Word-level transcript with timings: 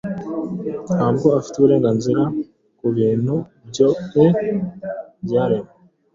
Ntabwo 0.95 1.27
ufite 1.39 1.55
uburenganzira 1.57 2.23
kubintu 2.79 3.35
byoe 3.69 4.27
byaremwe, 5.25 5.71